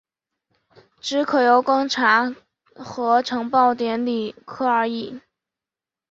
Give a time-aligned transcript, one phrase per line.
[0.99, 2.35] 只可由庚查
[2.75, 5.21] 核呈报典礼科而已。